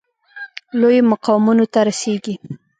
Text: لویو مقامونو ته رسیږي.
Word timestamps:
لویو 0.79 1.07
مقامونو 1.11 1.65
ته 1.73 1.79
رسیږي. 1.87 2.35